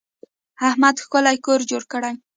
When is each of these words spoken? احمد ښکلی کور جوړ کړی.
احمد 0.69 0.95
ښکلی 1.03 1.37
کور 1.45 1.59
جوړ 1.69 1.83
کړی. 1.91 2.13